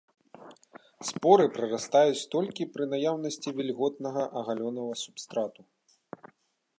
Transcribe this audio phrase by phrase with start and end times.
[1.09, 5.61] Споры прарастаюць толькі пры наяўнасці вільготнага аголенага субстрату.